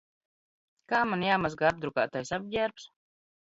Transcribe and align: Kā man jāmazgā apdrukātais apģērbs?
Kā 0.93 1.01
man 1.09 1.25
jāmazgā 1.27 1.69
apdrukātais 1.73 2.33
apģērbs? 2.39 2.89